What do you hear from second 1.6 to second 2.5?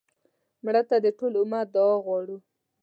دعا غواړو